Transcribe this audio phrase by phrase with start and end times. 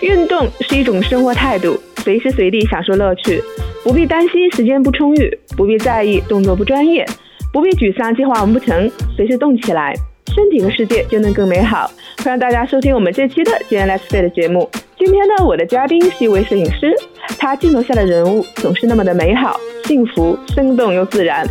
[0.00, 3.42] 运动是一种生活态度，随时随地享受乐趣，
[3.84, 7.06] 不必担心时间不充裕，不必在意动作不专业，
[7.52, 9.94] 不必沮丧计划完不成，随时动起来，
[10.34, 11.90] 身体和世界就能更美好。
[12.24, 14.70] 欢迎大家收听我们这期的《今天 Let's Fit》的节目。
[14.98, 16.94] 今天呢，我的嘉宾是一位摄影师，
[17.38, 21.46] 他镜头下的人物总是那么的美好、幸福、生动又自然。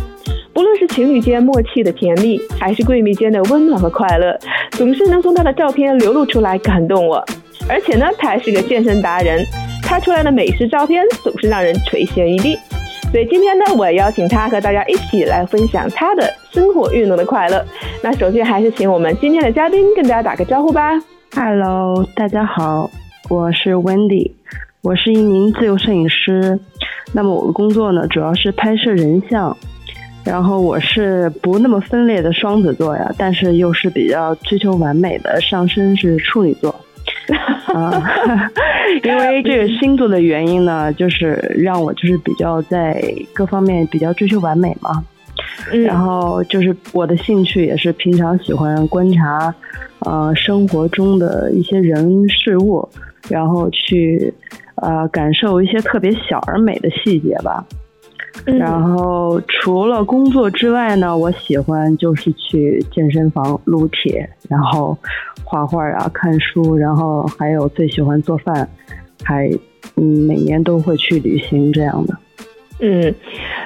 [0.52, 4.36] 不论是情侣间默契的甜蜜，还是闺蜜间的温暖和快乐，
[4.72, 7.24] 总是能从他的照片流露出来，感动我。
[7.70, 9.46] 而且呢，他还是个健身达人，
[9.84, 12.58] 拍出来的美食照片总是让人垂涎欲滴。
[13.12, 17.64] 所以今天呢，我邀请他和大家一起来分享他的生活运动的快乐。
[18.02, 20.92] 那首先还是请我们今天的嘉宾跟大家打个招呼吧。
[21.34, 22.90] Hello，大家好，
[23.28, 24.32] 我是 Wendy，
[24.82, 26.58] 我是一名自由摄影师。
[27.12, 29.56] 那么我的工作呢，主要是拍摄人像。
[30.24, 36.74] 然后我是不那么分裂的双子座呀，但是又是比较追求完美的，上升是处女座。
[37.74, 38.02] 啊，
[39.04, 45.04] 因为这个星座的原因呢，就是让我就是比较在各方面比较追求完美嘛。
[45.72, 49.54] 然后就是我的兴趣也是平常喜欢观察，
[50.00, 52.88] 呃，生活中的一些人事物，
[53.28, 54.32] 然后去
[54.76, 57.64] 呃感受一些特别小而美的细节吧。
[58.46, 64.96] 然后除了工作之外呢，我喜欢就是去健身房撸铁，然后
[65.44, 68.68] 画画啊、看书，然后还有最喜欢做饭，
[69.22, 69.48] 还
[69.96, 72.16] 嗯每年都会去旅行这样的。
[72.80, 73.14] 嗯，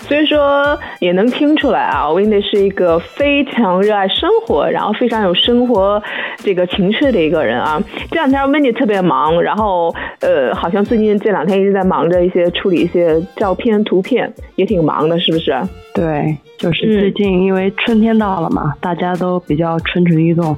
[0.00, 6.02] 所以说也能听出来啊，Wendy 是一个非常热爱生活，然后非常有生活
[6.38, 7.82] 这个情趣的一个人啊。
[8.10, 15.54] 这两天 Wendy 特别忙，然后呃，好像最近这两天一直在忙着一些处理一些照片、图片，也挺忙的，是不是？
[15.94, 20.56] 对，就是最近因为春天到了嘛，大家都比较蠢蠢欲动，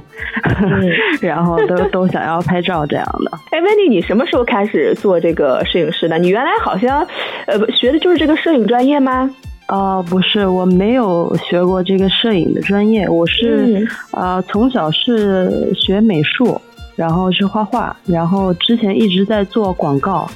[1.21, 3.31] 然后都 都想要拍照这样的。
[3.51, 6.17] 哎，Wendy，你什么时候开始做这个摄影师的？
[6.17, 7.05] 你原来好像
[7.45, 9.29] 呃学的就是这个摄影专业吗？
[9.67, 16.61] 呃，不是，我没有学过这个摄影的专业，我是呃从小是学美术，
[16.97, 20.29] 然后是画画，然后之前一直在做广告，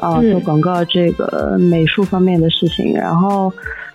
[0.00, 3.52] 啊，做广告这个美术方面的事情，然后。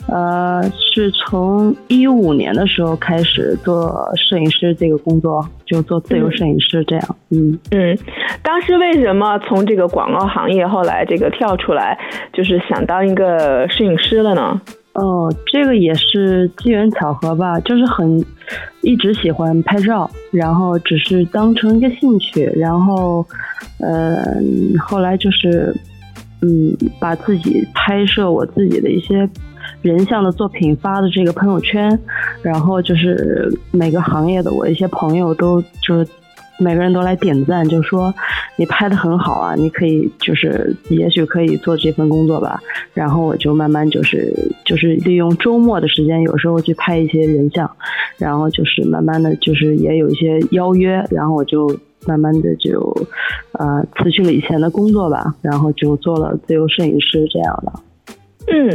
[0.08, 7.16] 呃，是从一五年的时候开始做摄影师这个工作，就做自由摄影师这样。
[7.30, 7.96] 嗯嗯，
[8.42, 11.96] 当时为什么从这个广告行业后来这个跳出来，
[12.34, 14.60] 就是想当一个摄影师了呢？
[14.94, 18.24] 哦，这个也是机缘巧合吧，就是很
[18.82, 23.26] 一直喜欢拍照，然后只是当成一个兴趣，然后
[23.80, 24.24] 呃，
[24.80, 25.74] 后来就是
[26.42, 29.30] 嗯，把自己拍摄我自己的一些。
[29.82, 31.98] 人像的作品发的这个朋友圈，
[32.44, 36.08] 然后就是每个行业的我一些朋友都就是
[36.62, 38.14] 每个人都来点赞，就说
[38.56, 42.62] 你拍的很好啊，你可以就是也许可以做这份工作吧。
[42.94, 44.34] 然后我就慢慢就是
[44.64, 47.70] 就是利用周末的时间，有时候去拍一些人像，
[48.18, 51.68] 然后就是慢慢的就是也有一些邀约，然后我就
[52.06, 52.80] 慢慢的就
[53.54, 57.74] 呃辞去了以前的工作吧，然后就做了自由摄影师这样的。
[58.48, 58.66] 嗯，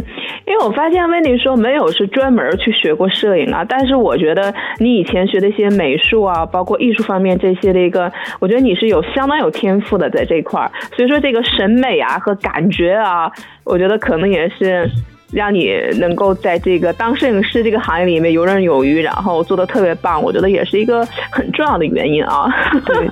[0.46, 13.30] 因为我发现温迪说没有是专门去学过摄影啊，但是我觉得你以前学的一些美术啊，包括艺术方面这些的一个，我觉得你是有相当有天赋的在这一块儿，所以说这个审美啊和感觉啊，
[13.64, 14.88] 我觉得可能也是
[15.32, 22.48] 让你能够在这个当摄影师这个行业里面游刃有余，然后做的特别棒，我觉得也是一个很重要的原因啊。
[22.86, 23.08] 对对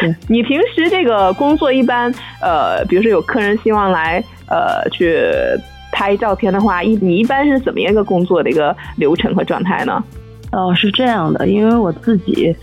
[0.00, 2.10] 对， 你平时这个工作一般，
[2.40, 4.22] 呃，比如说有客人希望来。
[4.48, 5.18] 呃，去
[5.92, 10.02] 拍照片的话，一你一般是怎么样一个工作的一个流程和状态呢？
[10.52, 12.54] 哦，是这样的，因为我自己，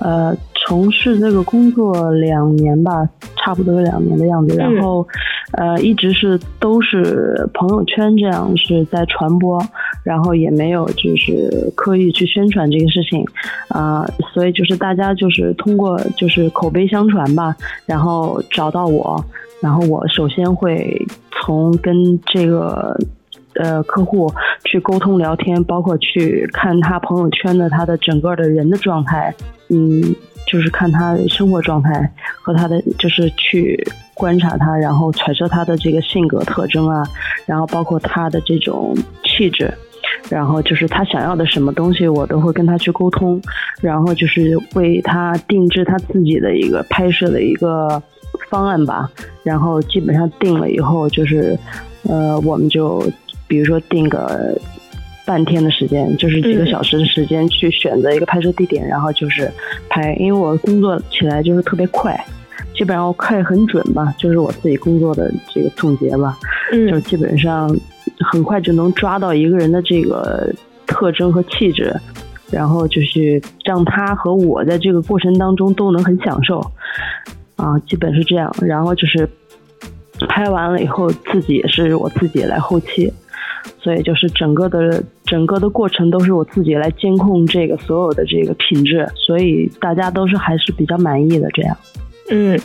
[0.00, 5.06] 呃，从事这个工作两年吧，差不多两年的样子，然后，
[5.52, 9.64] 呃，一直是都是朋友圈这样是在传播，
[10.02, 13.24] 然后也没有就是刻意去宣传这个事情，
[13.68, 17.54] 啊，所以就是大家就是通过就是口碑相传吧，
[17.86, 19.24] 然后找到我。
[19.60, 22.96] 然后我首先会从跟这个
[23.54, 24.32] 呃客户
[24.64, 29.34] 去沟通聊天，包括去看他朋友圈的他的整个的人的状态，
[29.68, 30.14] 嗯，
[30.46, 33.76] 就是看他生活状态和他的就是去
[34.14, 37.04] 观察他，然后揣测他的这个性格特征啊，
[37.44, 39.74] 然后包括他的这种气质，
[40.30, 43.42] 然后就是他想要的什么东西，我都会跟他去沟通，
[43.80, 48.00] 然后就是为他定制他自己的一个拍摄的一个。
[48.48, 49.10] 方案吧，
[49.42, 51.58] 然后基本上定了以后，就是，
[52.08, 53.02] 呃，我们就
[53.46, 54.58] 比如说定个
[55.26, 59.50] 半天的时间，就是几个小时的时间去选择一个拍摄地点，然后就是
[59.88, 62.18] 拍，因为我工作起来就是特别快，
[62.74, 66.38] 基本上快很准吧，就是我自己工作的这个总结吧，
[66.72, 67.74] 嗯，就基本上
[68.20, 70.50] 很快就能抓到一个人的这个
[70.86, 71.94] 特征和气质，
[72.50, 76.64] 然后就是让他和我在这个过程当中都能很享受，
[77.58, 78.50] 啊，基本是这样。
[78.62, 79.28] 然后就是
[80.26, 83.12] 拍完了以后，自己也是我自己来后期。
[83.80, 91.76] 所以就是整个的整个的过程都是我自己来监控这个所有的这个品质，所以大家都是还是比较满意的这样。
[92.30, 92.58] 嗯，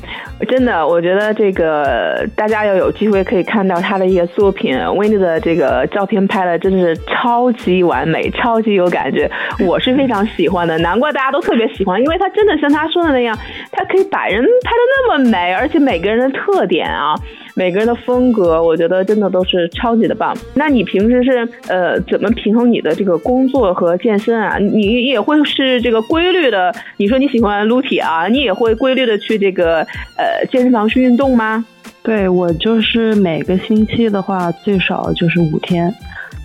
[0.49, 9.29] 真的，我觉得这个大家要有机会可以看到他的一些作品，Wendy 的这个照片拍的真的是超级完美，超级有感觉，
[9.65, 10.77] 我是非常喜欢的。
[10.79, 13.37] 难怪大家都特别喜欢，因为他真的像他说的那样，
[13.71, 17.15] 他可以把人拍的那么美，而且每个人的特点啊。
[17.55, 20.35] 每个人的风格，我觉得真的都是超级的棒。
[20.55, 24.57] 那你平时是呃怎么平衡你的这个工作和健身啊？
[24.57, 26.73] 你也会是这个规律的？
[26.97, 29.81] 你说你喜欢撸铁啊，你也会规律的去这个
[30.17, 31.63] 呃健身房去运动吗？
[32.01, 35.93] 对我就是每个星期的话最少就是五天，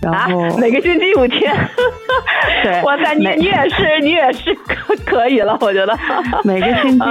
[0.00, 1.52] 然后每个星期五天，
[2.62, 5.99] 对，哇塞，你你也是你也是可可以了，我觉得
[6.44, 7.05] 每个星期。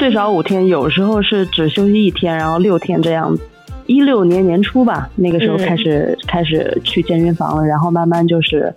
[0.00, 3.36] 最少五天，有时候是只休息一天，然后六天这样。
[3.84, 8.72] 一六年年初吧，那个时候开始开始去健身房了，然后慢慢就是，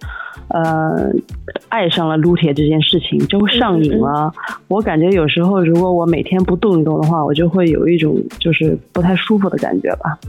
[0.50, 1.10] 呃，
[1.70, 4.30] 爱上了撸铁这件事情，就上瘾了。
[4.68, 10.20] 我感觉有时候如果我每天不动一动的话，我就会有一种就是不太舒服的感觉吧。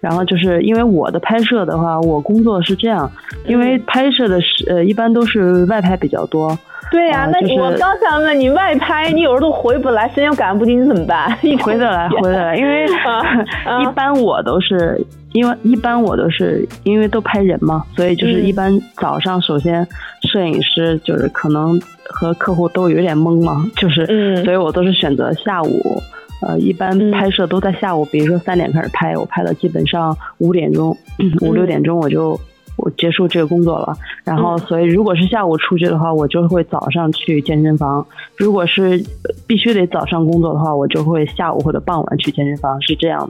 [0.00, 3.10] 然后就是因为我的拍摄的话，我工作是这样，
[3.46, 6.58] 因为拍摄的是呃一般都是外拍比较多。
[6.90, 11.30] 对呀，那我刚想问你，外拍你有时候都回不来，时间又赶不及，你怎么办？
[11.62, 12.86] 回得来，回得来，因为
[13.82, 14.98] 一般我都是，
[15.32, 19.86] 因为一般我都是因为都拍人嘛，所以就是一般早上首先
[20.22, 26.02] 摄影师就是可能和客户都有点懵嘛，就是，所以我都是选择下午，
[26.46, 30.96] 呃，一般拍摄都在下午，比如说三点开始拍，我拍到基本上五点钟，
[31.42, 32.38] 五六点钟我就。
[32.78, 33.92] 我结束这个工作了，
[34.24, 38.02] 然后所以如果是下午出去的话，我就会早上去健身房；
[38.36, 39.02] 如果是
[39.46, 43.28] 必须得早上工作的话，我就会下午或者傍晚去健身房，是这样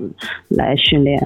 [0.48, 1.18] 来训练。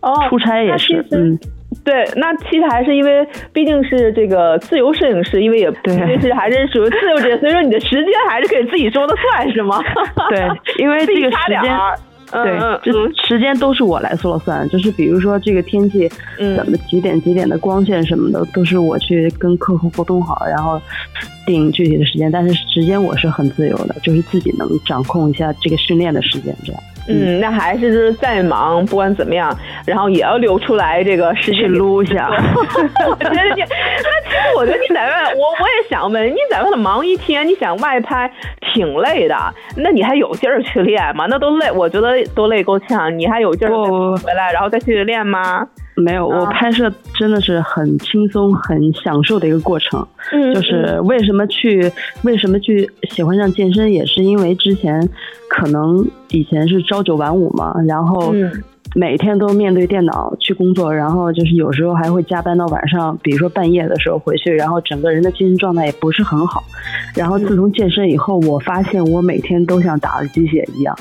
[0.00, 1.38] 哦，出差也是，嗯，
[1.84, 9.78] 对，那其实还是因为毕竟是这个自由摄影师，因为也对，是还是属于自由职业，所以说你的时间还是可以自己说的算是吗？
[10.30, 10.48] 对，
[10.78, 11.70] 因为这个时间。
[12.30, 12.92] 对，这
[13.26, 16.08] 时间都是我来说了算，就是比如说这个天气
[16.56, 20.80] 怎么几点几点的光线什么的，都是我去跟客户沟通好，然后
[21.44, 22.30] 定具体的时间。
[22.30, 26.82] 但是时间我是很自由的，就是自己能掌控一下这个训练的时间，这样。
[27.08, 29.56] 嗯，那还是就是再忙，不管怎么样，
[29.86, 32.28] 然后也要留出来这个时间撸一下。
[33.08, 38.30] 我觉得你，那其实我觉得你在外， 我我也想问，你在外头忙一天，你想外拍
[38.72, 39.36] 挺累的，
[39.76, 41.26] 那你还有劲儿去练吗？
[41.28, 43.72] 那都累，我觉得都累够呛，你还有劲儿
[44.16, 45.66] 回来，然后再去练吗？
[46.00, 50.06] 没有，我拍摄真的是很轻松、很享受的一个过程。
[50.32, 51.92] 嗯，就是为什么去
[52.22, 55.08] 为什么去喜欢上健身，也是因为之前
[55.48, 58.34] 可能以前是朝九晚五嘛，然后
[58.94, 66.62] 每天都面对电脑去工作，然后就是有时候还会加班到晚上，比如说半夜的时候回去，然后整个人的精神状态也不是很好。
[67.14, 70.96] 然后自从健身以后，我发现我每天都像打了鸡血一样。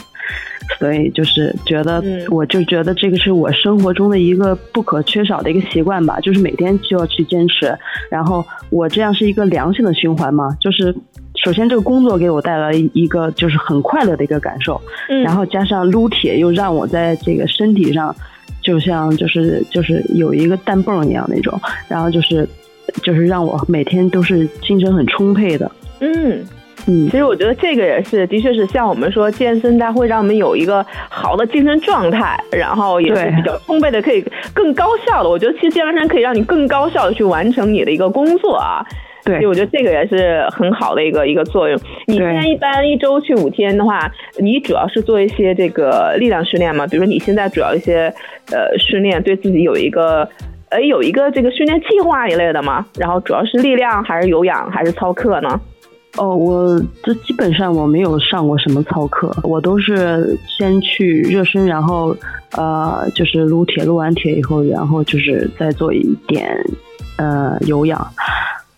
[0.78, 7.76] 所以就是觉得，我就觉得这个是我生活中的一个不可缺少的一个习惯吧，就是每天就要去坚持。
[8.12, 10.96] 然后我这样是一个良性的循环嘛，就是
[11.44, 14.80] 首先这个工作给我带来一个就是很快乐的一个感受，
[15.10, 18.16] 嗯然后加上撸铁又让我在这个身体上
[18.62, 22.48] 就像就是就是有一个弹泵一样那种，然后就是
[23.04, 25.72] 就是让我每天都是精神很充沛的。
[26.00, 26.46] 嗯。
[26.88, 35.30] 嗯，其实我觉得这个也是，的确是像我们说健身，它会让我们有一个好的精神状态，然后也是比较充沛的，可以更高效的。
[35.30, 38.82] 我觉得其实健身可以让你更高效的去完成你的一个工作啊。
[39.30, 41.80] 对，所以我觉得这个也是很好的一个一个作用。
[42.08, 46.88] 你现在一般一周去五天的话，你主要是做一些这个力量训练吗？
[46.88, 48.12] 比如说你现在主要一些
[48.52, 50.28] 呃训练，对自己有一个
[50.70, 52.86] 呃有一个这个训练计划一类的吗？
[52.98, 55.62] 然后主要是力量还是有氧还是操课呢？
[56.18, 62.16] 哦，我这基本上我没有上过什么操课，我都是先去热身，然后
[62.58, 66.50] 呃，就是撸铁，撸完铁以后，然后就是再做一点
[67.20, 68.00] 呃有氧，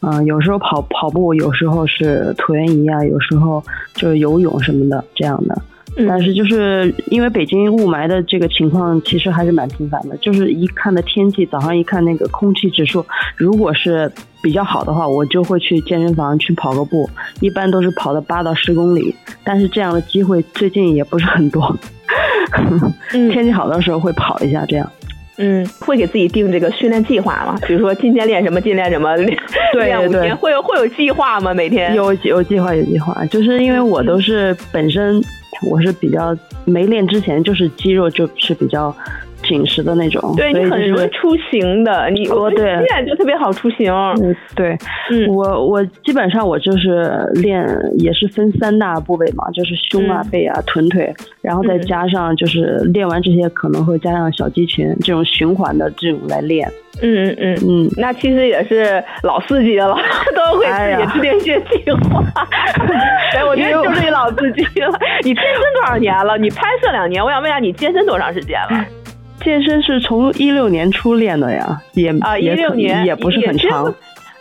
[0.02, 5.62] 嗯，有时候跑跑步，有时候是椭圆仪啊，有时候就是游泳什么的这样的，
[6.08, 10.18] 但是就是因为北京雾霾的这个情况，其实还是蛮频繁的。
[10.18, 13.06] 就是一看的天气，早上一看那个空气指数，
[13.36, 17.08] 如果是比较好的话，我就会去健身房去跑个步，
[17.40, 19.14] 一般都是跑的八到十公里。
[19.44, 21.78] 但是这样的机会最近也不是很多。
[23.12, 24.92] 天气好的时候会跑一下，这样。
[25.42, 27.58] 嗯，会给自己定这个训练计划吗？
[27.68, 29.38] 比如说今天练什么，今天练什么， 练
[29.74, 31.54] 练五天，会有会有计划吗？
[31.54, 35.22] 每天有有计划有计划，就是因为我都是本身
[35.70, 38.96] 我是比较没练之前就是肌肉就是比较。
[39.52, 43.94] 紧实的那种，对你很容易出行的，你我对练就特别好出行。
[44.22, 44.78] 嗯，对，
[45.12, 47.68] 嗯，我我基本上我就是练
[47.98, 56.72] 也是分三大部位嘛，就是胸啊、背啊、臀腿，然后再加上就是练完这些可能会加上小肌群这种循环的这种来练。
[57.02, 59.96] 嗯嗯嗯嗯，那其实也是老司机了，
[60.36, 62.22] 都会自己制定一些计划。
[63.34, 64.92] 哎，我觉得就是老司机了。
[65.24, 66.38] 你健身多少年了？
[66.38, 68.86] 你拍摄两年，我想问一下，你健身多长时间了？
[69.44, 73.94] 健身是从一六年初练的呀，也啊一六年也不是很长。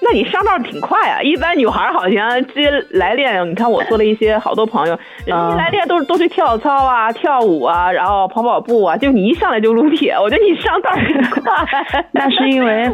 [0.03, 1.21] 那你上道挺快啊！
[1.21, 12.05] 一般女孩好像接来练，你看我做了一些好多朋友，人家来练都是都去跳操啊、跳舞啊，然后跑跑步啊，就你一上来就撸铁，我觉得你上道很快。
[12.13, 12.91] 那是因为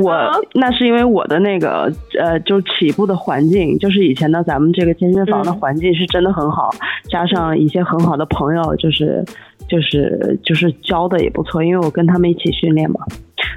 [0.00, 0.14] 我，
[0.54, 6.70] 那是因为我的那个呃，就起步的环境，就是以前的咱们这个健身房的环境是真的很好，
[7.10, 9.24] 加上一些很好的朋友，就是。
[9.68, 13.00] 就是就是教的也不错，因为我跟他们一起训练嘛，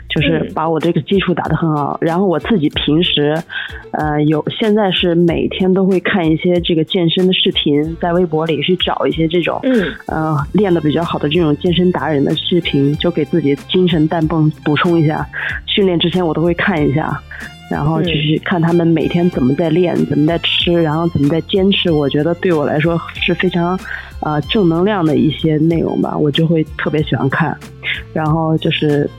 [0.09, 1.97] 就是把我这个基础打得很好。
[2.01, 3.35] 然后我自己平时，
[3.91, 15.27] 呃，有现在是每天都会看一些这个健身的视频，在微博里去找一些这种，嗯，呃，练的比较好的这种健身达人的视频，就给自己精神氮泵补充一下。
[15.65, 17.21] 训练之前我都会看一下。
[17.69, 21.91] 然后就是看他们每天怎么在练，怎么在吃，然后怎么在坚持。
[21.91, 23.77] 我觉得对我来说是非常，
[24.21, 27.57] 呃，正能量的一些内容吧，我就会特别喜欢看。
[28.13, 29.09] 然后就是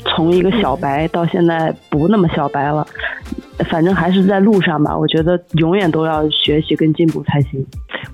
[0.00, 2.86] 从一个小白到现在不那么小白了。
[3.70, 7.64] 反正还是在路上吧，我觉得永远都要学习跟进步才行。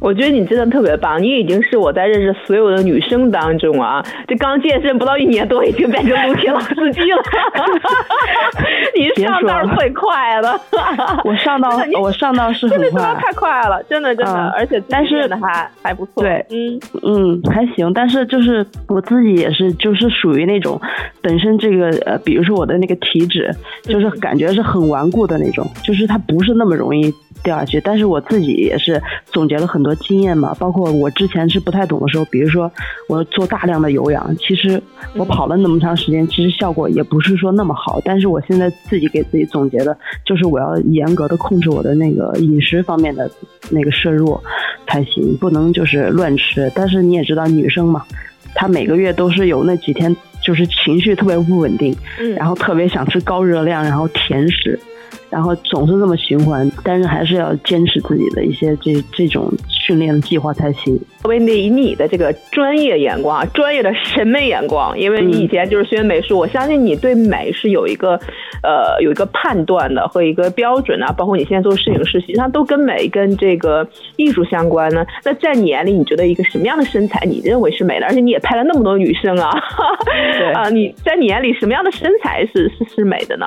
[0.00, 7.22] 我觉得你真的特别棒，你已经是我在认识所有的女生当中啊，这刚健身不到一年多，已经变成撸铁老司机了。
[8.94, 10.60] 你上道最快了，
[11.24, 16.22] 我上道我上道是很快，太快了，真的真的，而且但是还还不错。
[16.22, 20.80] 对，嗯嗯还行，但是就是我自己也是就是属于那种
[21.22, 23.50] 本身这个呃，比如说我的那个体脂，
[23.82, 25.38] 就是感觉是很顽固的。
[25.38, 32.70] 那种就是它不是那么容易掉下去，但是我自己也是总结了很多经验嘛，包括我之前是不太懂的时候，比如说
[33.08, 34.80] 我做大量的有氧，其实
[35.14, 38.00] 我跑了那么长时间，其实效果也不是说那么好。
[38.04, 43.30] 但是我现在自己给自己总结的就是我要严格的控制我的那个饮食方面的
[43.70, 44.38] 那个摄入
[44.86, 46.70] 才行，不能就是乱吃。
[46.74, 48.04] 但是你也知道女生嘛，
[48.54, 51.96] 她每个月都是有那几天就是情绪特别不稳定，
[52.36, 54.78] 然后特别想吃高热量，然后甜食。
[55.30, 60.98] 然后总是这么循环，但是还是要坚持自己的一些这这种训练的计划才行。
[61.20, 68.18] 作为你你的这个专业眼光、专业的审美眼光，因为你以前就是学美术，我相信你对美是有一个
[68.62, 71.12] 呃有一个判断的和一个标准啊。
[71.12, 75.04] 包括你现在做摄影师，实际上都跟美跟这个艺术相关呢。
[75.24, 78.06] 那在你眼里，你觉得一个什么样的身材你认为是美的？
[78.06, 79.50] 而且你也拍了那么多女生啊，
[80.54, 83.46] 啊，你在你眼里什么样的身材是是是美的呢？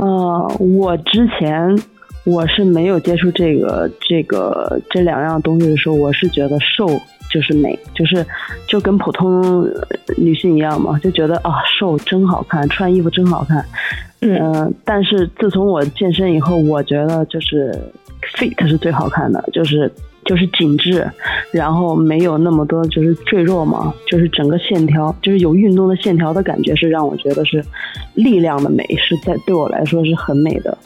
[0.00, 1.78] 呃，我之前
[2.24, 6.86] 我是没有接触这个这个这两样东西的时候，我是觉得瘦
[7.30, 8.26] 就是美，就是
[8.66, 9.68] 就跟普通
[10.16, 13.62] 女性一样嘛，就觉得啊瘦真好看，穿衣服真好看。
[14.20, 17.78] 嗯，但是自从我健身以后，我觉得就是
[18.36, 19.92] fit 是最好看的，就是。
[20.30, 21.04] 就是紧致，
[21.50, 27.60] 然后没有那么多就是赘肉嘛，就是整个线条，就是有运动的线条的感觉，是让我觉得是
[28.14, 30.78] 力量的美，是在对我来说是很美的。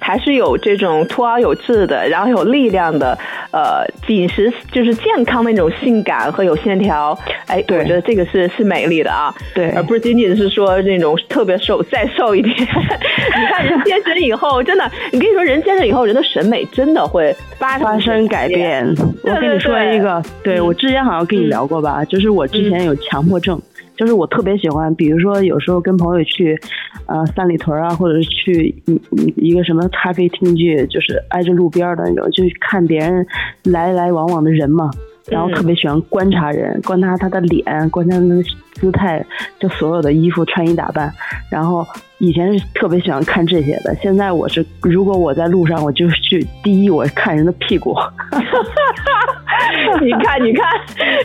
[0.00, 3.18] 还是有这种凸凹有致的，然后有力量的，
[3.50, 7.18] 呃，紧实就是健康那种性感和有线条。
[7.46, 12.54] 哎，我觉得这个是是美丽的啊，对，而不是仅仅是说那种特别瘦再瘦一点。
[12.58, 18.86] 你看人健身以后，真的，你跟你说人健身以后，人的审美真的会发发生改变。
[19.22, 23.60] 我跟你说一个，对我之前好像跟你聊过吧，就是我之前有强迫症。
[23.98, 26.58] 就是我特别喜欢，比如说有时候跟朋友去，
[27.06, 33.26] 呃，三里屯啊，或者是去一一个什么咖啡厅去，就是挨着路边的那种，就看别人
[33.64, 34.88] 来来往往的人嘛。
[35.30, 39.22] 然后特别喜欢观察人，观察他的脸，观察他的姿态，
[39.58, 41.12] 就所有的衣服穿衣打扮。
[41.50, 41.86] 然后
[42.18, 47.94] 以前是特别喜欢看这些的，现在我是如果我在路上，我就去第一我看人的屁股。
[50.00, 50.66] 你看，你看，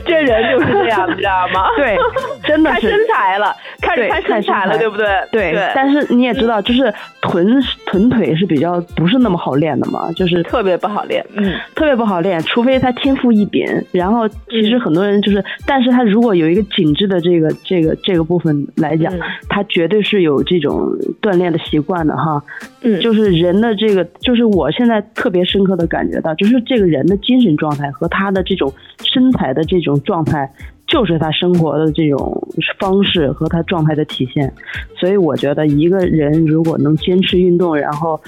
[0.06, 1.68] 这人就是这样，你知道吗？
[1.78, 1.98] 对，
[2.44, 5.08] 真的是看身材了，开始看身材了，对不对？
[5.32, 5.72] 对。
[5.76, 13.66] 但是你也知道，就是臀臀腿是比较不是那么好练的嘛，就是特别不好练，嗯，特别不好练，除非他天赋异禀。
[13.92, 19.14] 然后其实很多人就是，但是他如果有一个紧致的这个这个这个部分来讲，
[19.48, 20.83] 他绝对是有这种
[21.22, 22.44] 锻炼的习惯的哈。
[22.82, 28.72] 嗯，就是人的这个，就是我现在特别深刻的感觉到，就是这个人的精神状态和他的这种
[29.04, 30.52] 身材的这种状态，
[30.88, 32.48] 就是他生活的这种
[32.80, 34.52] 方式和他状态的体现。
[35.00, 38.20] 所以我觉得一个人如果能坚持运动，然后，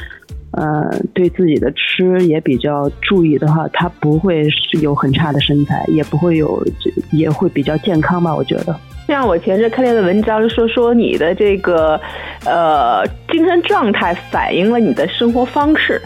[0.51, 6.65] 呃，对自己的吃也比较注意的话，他不会是有很差的身材，也不会有，
[7.11, 8.33] 也会比较健康吧？
[8.33, 8.73] 我觉得。
[9.07, 11.99] 像我前阵看那的文章，就说说你的这个，
[12.45, 16.01] 呃，精神状态反映了你的生活方式。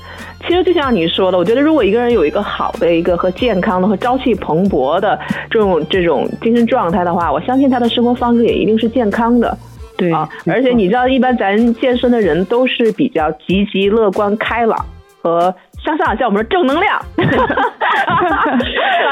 [0.48, 5.20] 其实就像你说的，我觉得如果一个人有一个好的一个和健康的和朝气蓬勃的
[5.50, 9.58] 这种这种精神状态的话，我相信他的生活方式也一定是健康的。
[9.98, 14.86] 对啊，而且你知道，一般咱健身的人都是比较积极、乐观、开朗
[15.22, 15.54] 和。
[15.84, 17.04] 向上，像我们说正能量， 啊，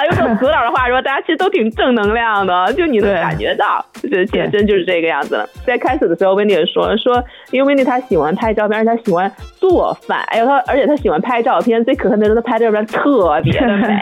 [0.06, 5.48] 用说子老的话说，大家其实都挺正能量的，就你能感觉到，就是健身就是这个样子了。
[5.66, 13.98] 在开始的时候，温迪也说说，因为温迪她喜欢拍照片，而且她喜欢做饭，哎呦她，而且她喜欢拍照片，最可恨的是她拍照片特别的美。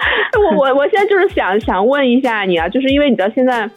[0.38, 3.68] 我我我现在就是想想问一下你啊，就是因为你知道现在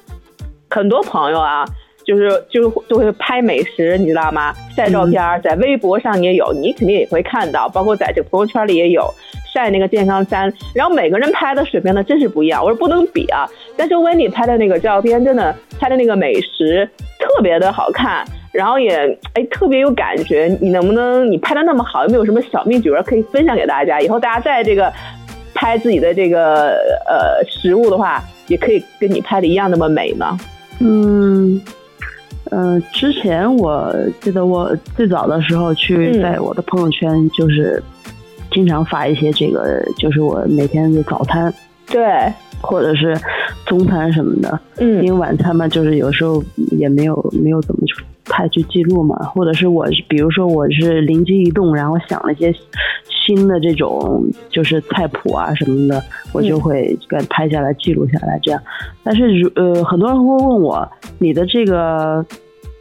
[0.70, 1.66] 很多朋友啊。
[2.06, 4.54] 就是就就会拍美食，你知道吗？
[4.76, 9.08] 晒照片，在微博上也有，你肯定也会看到，包括在这个朋友圈里也有
[9.54, 10.52] 晒那个健康餐。
[10.74, 12.64] 然后每个人拍的水平呢，真是不一样。
[12.64, 18.96] 我说不能比啊，但是温妮拍的那个照片，真的拍的那个美食特别的好看，然后也
[19.34, 20.58] 哎特别有感觉。
[20.60, 24.02] 你能不能你拍的那么好，有没有什么小秘诀可以分享给大家？
[24.02, 24.92] 以后大家在这个
[25.54, 26.72] 拍自己的这个
[27.08, 30.38] 呃食物的话，也可以跟你拍的一样那么美呢？
[30.80, 31.62] 嗯。
[32.56, 33.92] 嗯，之前我
[34.22, 37.82] 记得我最早的时候去在我的朋友圈，就是
[38.52, 41.52] 经常发一些这个，就是我每天的早餐，
[41.88, 42.06] 对，
[42.62, 43.18] 或者是
[43.66, 44.60] 中餐什么的。
[44.78, 47.82] 嗯，因为晚餐嘛，就是有时候也没有没有怎么
[48.26, 52.54] 太去记录嘛，或者是我比如说我是灵机一动，然后想了一些。
[53.26, 58.62] 新的这种就是菜谱啊什么的，我就会给拍下来记录下来，这样。
[59.02, 60.86] 但是如呃，很多人会问我，
[61.20, 62.26] 你的这个，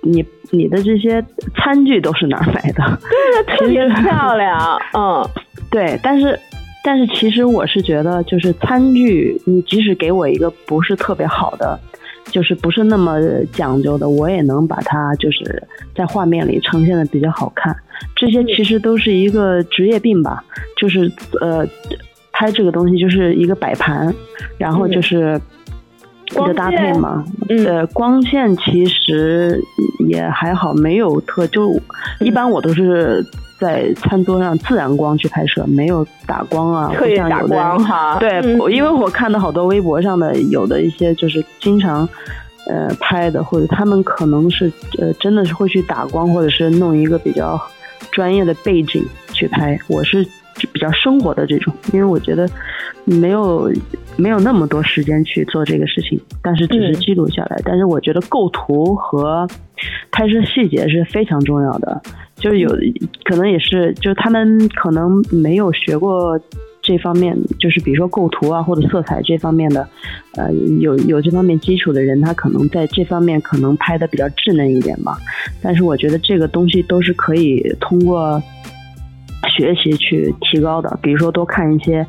[0.02, 1.24] 你你的这些
[1.56, 2.98] 餐具都是哪儿买的？
[3.08, 4.78] 对的，特别漂亮。
[4.94, 5.26] 嗯，
[5.70, 5.98] 对。
[6.02, 6.38] 但是
[6.84, 11.78] 但是其实我是觉得，就是餐具，你即使给我一个不是特别好的。
[12.26, 13.18] 就是不是那么
[13.52, 15.62] 讲究的，我也能把它就是
[15.94, 17.76] 在画面里呈现的比较好看。
[18.16, 20.42] 这些其实都是一个职业病吧，
[20.78, 21.12] 就是
[21.42, 21.66] 呃，
[22.32, 24.14] 拍这个东西就是一个摆盘，
[24.56, 25.38] 然后就是
[26.32, 27.24] 一个搭配嘛。
[27.66, 29.60] 呃，光线其实
[30.08, 31.78] 也还好，没有特就
[32.20, 33.24] 一般我都是。
[33.62, 38.18] 在餐桌上自然光去拍摄，没有打光啊，特意打光哈。
[38.18, 38.42] 对，
[38.74, 42.00] 因为我看到好多微博上的有的一些就是经常
[42.66, 44.66] 呃拍的，或者他们可能是
[44.98, 47.56] 呃真的是会去打光，或者是弄一个比较
[48.10, 49.78] 专业的背景去拍。
[49.86, 50.26] 我是
[50.72, 52.48] 比较生活的这种，因为我觉得
[53.04, 53.72] 没有
[54.16, 57.60] 没有那么多时间去做这个事情，但是只是记录下来。
[57.64, 59.46] 但是我觉得构图和
[60.10, 62.00] 拍摄细节是非常重要的。
[62.36, 62.68] 就是有
[63.24, 66.36] 可能也是，就是他们可能没有学过
[66.80, 69.88] 这方面，就是比如说构图啊或者色彩这方面的，
[70.34, 75.16] 呃，有有这方面基础的人，他可能在这方面可能拍的比较稚嫩一点吧。
[75.62, 78.42] 但是我觉得这个东西都是可以通过
[79.48, 82.06] 学习去提高的，比如说多看一些，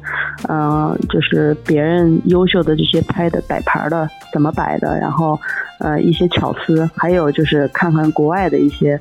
[0.49, 5.39] 嗯，就是别人优秀的这些拍的摆盘的怎么摆的，然后
[5.79, 8.99] 呃一些巧思，还有就是看看国外的一些。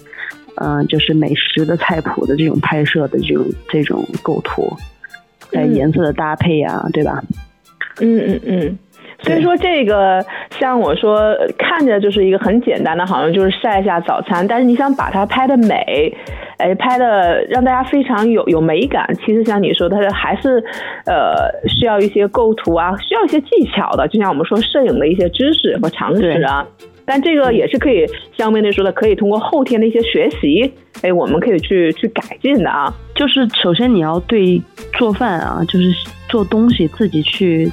[0.57, 4.71] 嗯，就是美食的菜谱的这种拍摄的这种这种构图，
[5.51, 7.25] 还有颜色的搭配啊，对吧？
[8.03, 8.79] 嗯嗯嗯。
[9.23, 10.23] 所以说这个
[10.61, 16.15] 像我说看着就是一个很简单的，好像就是晒一下早餐，但是你想把它拍的美，
[16.63, 20.63] 哎，拍的让大家非常有有美感，其实像你说的，还是
[21.07, 26.65] 呃需要一些构图啊，需要一些技巧的，就像我们说摄影的一些知识和常识啊。
[27.05, 28.07] 但这个也是可以，
[28.39, 30.73] 相对来说的，可以通过后天的一些学习，
[31.03, 32.95] 哎，我们可以去去改进的啊。
[33.17, 34.63] 就是首先你要对
[34.97, 35.93] 做饭啊，就是
[36.29, 37.69] 做东西自己去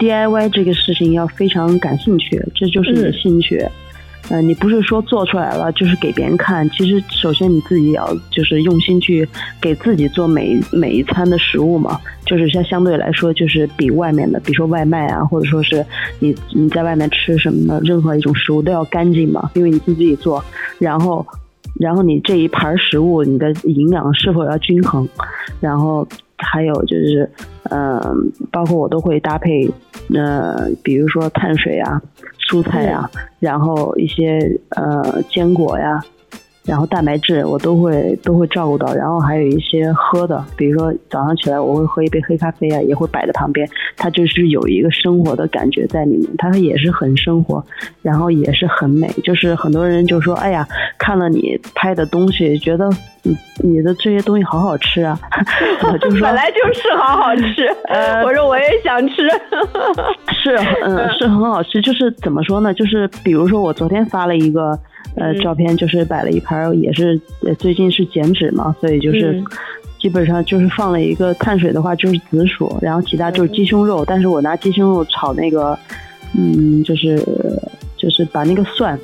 [0.00, 3.56] DIY 这个事情要非常感兴趣，这就是你的兴趣。
[3.58, 3.70] 嗯，
[4.32, 9.28] 嗯你不是说做出来了就是给别人看，其实首先你自己要就是用心去
[9.60, 15.84] 给自己做每每一餐的食物嘛，就是相相对来说就是比外面的，比如说外卖啊，或者说是
[16.18, 20.42] 你你在外面吃什么的，任何一种食物都要干净嘛，因为你自己做，
[20.78, 21.26] 然后
[21.78, 25.06] 然后你这一盘食物你的营养是否要均衡，
[25.60, 27.30] 然后还有就是
[27.64, 29.70] 嗯，包括我都会搭配，
[30.14, 32.00] 呃，比如说碳水啊。
[32.52, 33.08] 蔬菜呀，
[33.40, 34.38] 然后一些
[34.76, 35.98] 呃坚果呀，
[36.66, 47.64] 然后蛋白质我都会都会照顾到，然后还有一些喝的，比如说早上起来我会喝一杯黑咖啡啊，也会摆在旁边，它就是有一个生活的感觉在里面，它也是很生活，
[48.02, 52.90] 然后也是很美，就是很多人就说，哎呀，看了你拍的东西，觉得
[53.24, 55.18] 你你的这些东西好好吃啊，
[55.84, 57.68] 我 就说本来就是好好吃，
[58.26, 59.28] 我说我也想吃。
[60.42, 61.80] 是，嗯，是很好吃。
[61.82, 62.74] 就是怎么说呢？
[62.74, 64.76] 就是比如说，我昨天发了一个
[65.16, 67.16] 呃照片，就是摆了一盘，也是
[67.60, 69.40] 最近是减脂嘛，所以就是
[70.00, 74.04] 基本上就是放了一个碳水的话，就是紫薯，然后其他就是鸡胸肉。
[74.04, 75.78] 但是我拿鸡胸肉炒那个，
[76.36, 77.24] 嗯，就是
[77.96, 78.98] 就是把那个蒜。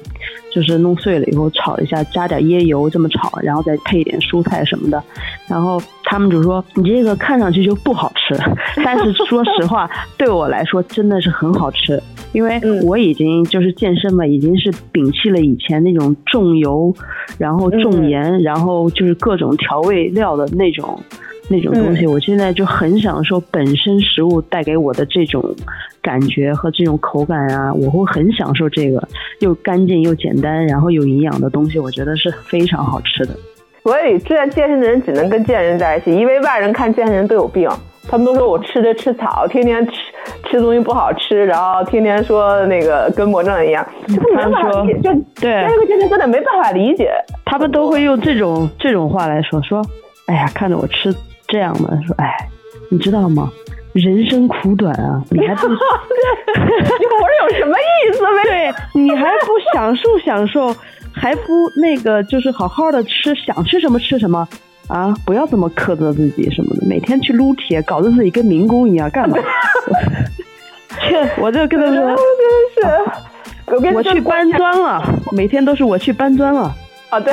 [0.58, 5.00] 就是弄碎了以后炒一下，加点椰油这么炒，然后再配一点蔬菜什么的。
[5.46, 8.36] 然后他们就说你这个看上去就不好吃，
[8.84, 16.92] 但是说实话，对我来说真的是很好吃，因为我已经就是健身嘛，已经是摒弃了以前那种重油，
[17.38, 21.00] 然后重盐，然后就是各种调味料的那种。
[21.48, 25.42] 那种东西，我现在就很享受本身食物带给我的这种
[26.02, 29.02] 感觉和这种口感啊，我会很享受这个
[29.40, 33.34] 又干净又简单，然后有营养的东西，我觉得是非常好吃的。
[33.82, 37.66] 所以，这样健身的人只能跟健人在一起，因为外人看健身人都有病，
[38.06, 39.92] 他们都说我吃的吃草，天天吃
[40.50, 47.10] 吃东西不好吃，然后天天说那个跟魔怔一样，就没办法理解，就对，那个健身真的没办法理解，
[47.46, 49.82] 他们都会用这种这种话来说，说，
[50.26, 51.14] 哎呀，看着我吃。
[51.48, 52.48] 这样的说，哎，
[52.90, 53.50] 你知道吗？
[53.94, 58.44] 人生苦短啊， 你还不，你活着有什么意思 呗？
[58.44, 60.72] 对你还不享受享受，
[61.12, 64.46] 还不那个就是好好的吃，想吃什么吃什么
[64.88, 65.12] 啊！
[65.24, 69.36] 不要这么苛责自己什么的，每天去撸铁，搞得自己跟民工一样，干嘛？
[71.00, 76.72] 切， 我就跟他说，真的是，我去搬砖了，每天都是我去搬砖了。
[77.08, 77.32] 啊，对，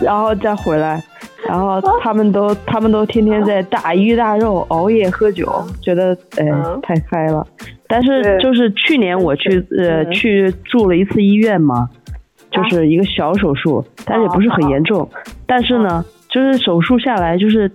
[0.00, 1.02] 然后再回来。
[1.48, 5.46] 然后他们都他们都天天在大鱼大肉， 熬夜喝酒，
[5.80, 6.46] 觉得哎
[6.82, 7.46] 太嗨了。
[7.88, 11.88] 但是就是去年我去呃去住了一次医院嘛，
[12.50, 15.08] 就是一个小手术，但是也不是很严重。
[15.46, 17.70] 但是呢，就是手术下来就是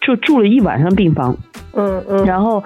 [0.00, 1.36] 就住了一晚上病房。
[1.74, 2.24] 嗯嗯。
[2.24, 2.62] 然后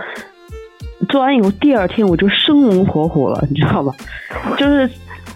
[1.08, 3.92] 做完以后，第二天我就生龙活虎了，你知道吧？
[4.56, 4.88] 就是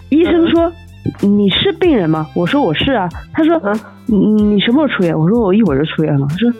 [0.09, 0.71] 医生说。
[1.19, 2.25] 你是病人吗？
[2.33, 3.09] 我说我是啊。
[3.33, 5.17] 他说，你你什么时候出院？
[5.17, 6.27] 我说我一会儿就出院了。
[6.29, 6.53] 他说，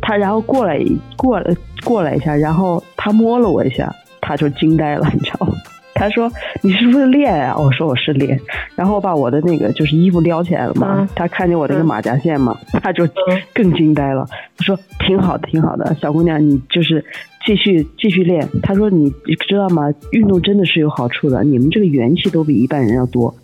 [0.00, 0.80] 他然后过来
[1.16, 5.52] 过来过来一下，然后他摸了我一下，他就惊呆了， 你知道吗？
[5.92, 6.30] 他说
[6.62, 7.54] 你是不是练啊？
[7.58, 8.38] 我说我是练。
[8.74, 13.06] 然后把我的那个就是衣服撩起来了嘛，他看见我那个马甲线嘛，他就
[13.52, 14.26] 更惊呆了。
[14.56, 17.04] 他说挺好的，挺好的，小姑娘，你就是
[17.44, 18.48] 继续继续练。
[18.62, 19.10] 他说你
[19.46, 19.92] 知道吗？
[20.12, 23.34] 运动真的是有好处的，你们这个元气都比一般人要多。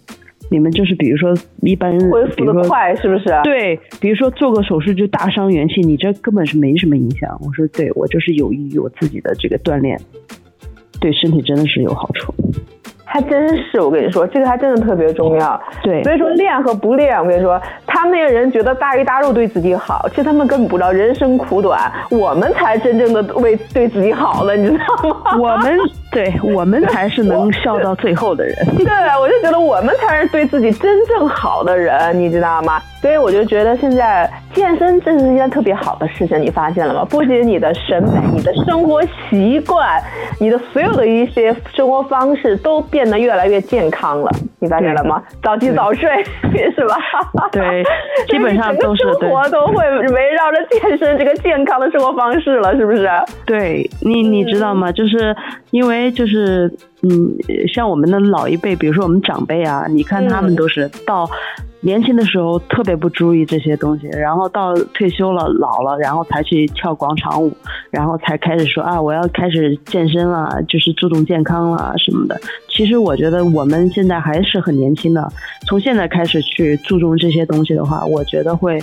[0.51, 3.25] 你们就是比如说一般人，恢复的快是不是？
[3.43, 7.37] 对，比如说做个手术就大伤元气，你这根本是没什么影响。
[7.43, 10.01] 我说，对我就是有益于我自己的这个锻炼，
[11.01, 12.33] 对身体真的是有好处。
[13.09, 15.59] 还真是，我跟你说，这个还真的特别重要。
[15.83, 25.38] 对，所以说练和不练，我跟你说，他们那些人觉得大鱼大肉对自己好，其实他们根本不知道人生苦短，我们才真正的为对自己好了，你知道吗？
[25.40, 25.79] 我们。
[26.12, 28.55] 对我们才是能笑到最后的人。
[28.79, 28.87] 对，
[29.21, 32.81] 我就觉得我们才是对自己真正好的人，你知道吗？
[33.03, 37.05] 所以我就觉得现在健身真是一件特别好的事情，你发现了吗？
[37.11, 40.03] 不仅你的审美、你的生活习惯、
[40.40, 45.23] 你的所有的一些生活方式都变得越来越健康了，你发现了吗？
[45.43, 46.09] 早起早睡
[46.75, 46.97] 是吧？
[47.53, 47.85] 对，
[48.31, 53.07] 基本上都是生活都会围绕着健身这个健康的生活方式了，是不是？
[53.45, 54.91] 对你，你知道吗？
[54.91, 55.37] 就是
[55.73, 56.07] 因为。
[56.13, 57.37] 就是，嗯，
[57.69, 61.29] 像我们的老一辈，比如说我们长辈啊，你看他们都是到
[61.81, 67.57] 年轻的时候特别不注意这些东西，然后到退休了、老了，然后才去跳广场舞，
[67.91, 72.41] 然后才开始说啊，我要开始健身了，就是注重健康了什么的。
[72.69, 75.33] 其实我觉得我们现在还是很年轻的，
[75.67, 78.81] 从现在开始去注重这些东西的话，我觉得会。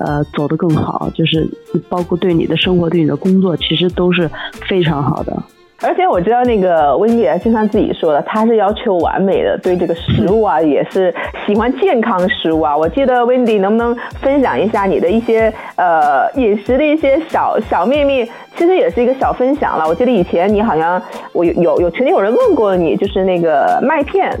[0.00, 1.44] 呃，走得更好，就是
[1.88, 4.30] 包括对你的生活、对你的工作，其实都是
[4.68, 5.36] 非常好的。
[5.80, 11.14] 而且我知道那个温迪经常自己说的，他是要求完美的，对这个食物啊也是
[11.46, 12.76] 喜欢健康食物啊。
[12.76, 18.28] 我记得温迪能不能分享一下你的一些呃饮食的一些小小秘密？
[18.56, 19.86] 其实也是一个小分享了。
[19.86, 21.00] 我记得以前你好像
[21.32, 24.36] 我有有有曾经有人问过你，就是那个麦片，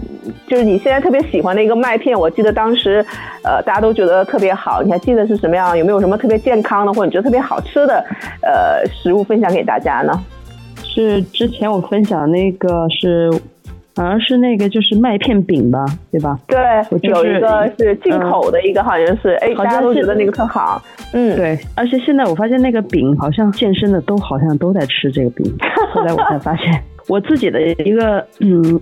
[0.48, 2.18] 就是你现在特别喜欢的一个麦片。
[2.18, 3.04] 我记得当时
[3.44, 5.78] 呃大家都觉得特别好，你还记得是什么样？
[5.78, 8.04] 有没有什么特别健康的或者你觉得特别好吃的
[8.42, 10.12] 呃食物分享给大家呢？
[10.98, 13.30] 是之前我分享那个是，
[13.94, 16.36] 好像是那个就是麦片饼吧，对吧？
[16.48, 16.58] 对，
[17.08, 20.82] 有一个是进口的一个，好像是，哎，大家都觉得那个特好。
[21.12, 21.56] 嗯，对。
[21.76, 25.56] 而且现在我发现那个饼，好像健身的都好像都在吃这个饼。
[25.94, 28.80] 后来我才发现，我自己的一个嗯，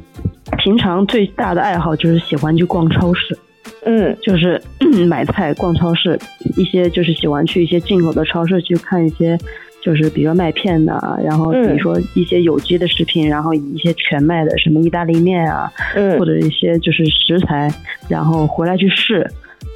[0.57, 3.39] 平常最大的爱好就是喜欢去逛超市。
[3.85, 4.61] 嗯，就是
[5.07, 6.19] 买菜、逛超市，
[6.57, 9.39] 一些就是喜欢去一些进口的超市去看一些。
[9.87, 15.73] 就是比如说麦片的，然后比如说一些有机的食品，然后一些全麦的什么意大利面啊，
[16.19, 17.73] 或者一些就是食材，
[18.09, 19.25] 然后回来去试，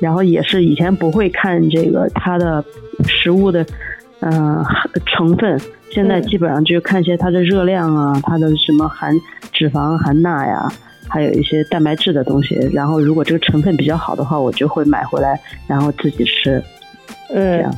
[0.01, 2.65] 然后也是以前不会看这个它的
[3.07, 3.65] 食物的
[4.19, 4.65] 嗯
[5.07, 5.57] 成分，
[5.93, 9.15] 现在基本上就看一些它的热量啊，它的什么含
[9.53, 10.69] 脂肪、含钠呀，
[11.07, 16.61] 还有一些蛋白质的东西，然后如果这个成分比较好的话，我就会买回来，然后自己吃，
[17.33, 17.73] 嗯，这样。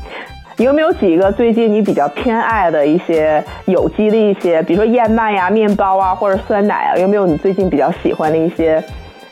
[0.59, 6.97] 有没有几个最近你比较偏爱的一些有机的一些，比如说燕麦呀、面包啊，或者酸奶啊？
[6.97, 8.83] 有没有你最近比较喜欢的一些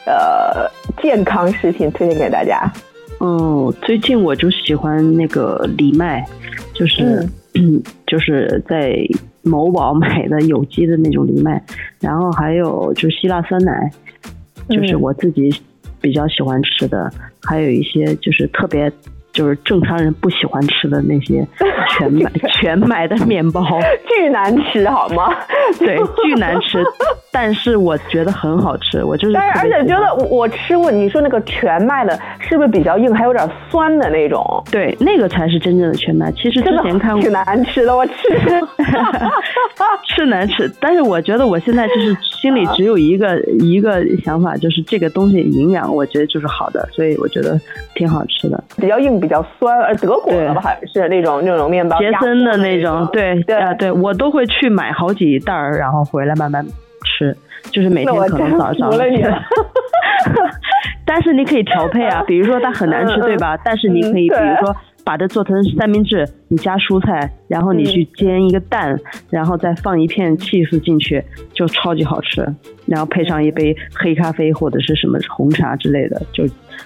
[0.07, 0.69] 呃
[1.03, 2.71] 健康食品推荐给大家？
[3.21, 6.25] 嗯，最近我就喜欢那个藜麦，
[6.75, 7.29] 就是
[8.07, 8.97] 就是在
[9.43, 11.63] 某宝买的有机的那种藜麦，
[12.01, 13.91] 然后还有就是希腊酸奶，
[14.69, 15.55] 就是我自己
[16.01, 18.91] 比较喜欢吃的，还有一些就是特别。
[19.41, 21.49] 就是正常人不喜欢吃的那些
[21.89, 23.65] 全麦 全麦的面包，
[24.07, 25.33] 巨难吃，好吗？
[25.79, 26.85] 对，巨难吃，
[27.33, 29.05] 但是我觉得很好吃。
[29.05, 34.43] 我就是，但是而且觉得我吃过，你说那个全麦的，是不是比较硬，还有点酸的那种？
[34.71, 36.33] 对，那个才是真正的全麦。
[36.33, 38.13] 其实之前看过，挺难吃的，我吃
[40.17, 47.59] 是难吃，但是我觉得我现在就是心里只有一个 一个想法，就是这个东西营养，我觉得就是好的，所以我觉得
[47.95, 49.21] 挺好吃的，比较硬。
[49.21, 56.65] 比较酸，呃，德国的吧，好像是那种那种面包，杰森的那种，对对啊，对我都会去买好几袋儿，然后回来慢慢
[57.05, 57.37] 吃，
[57.71, 58.91] 就是每天可能早上。
[61.05, 63.57] 但是你可以调配啊，比如说它很难吃，对吧？
[63.65, 68.97] 但是你可以，比如说把它做成三明治，你加蔬菜，然后你去煎一个蛋，
[69.29, 72.47] 然后再放一片 cheese 进去，就超级好吃。
[72.87, 76.45] 然后配上一杯黑咖啡或者是什么红茶之类的，就。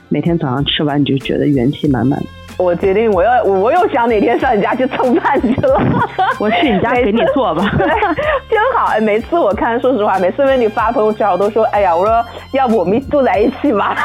[0.09, 2.21] 每天早上吃完你就觉得元气满满。
[2.57, 5.81] 我决定我要我又想哪天上你家去蹭饭去了。
[6.39, 8.87] 我去你家给你做吧， 真好。
[8.93, 13.97] 哎，每次我看，说实话，每次为你发朋友圈，我都说，哎呀，我说要不我们住在一起吧。